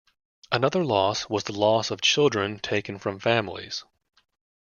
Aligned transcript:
Another 0.51 0.83
loss 0.83 1.29
was 1.29 1.43
the 1.43 1.53
loss 1.53 1.91
of 1.91 2.01
children 2.01 2.57
taken 2.57 2.97
from 2.97 3.19
families. 3.19 3.83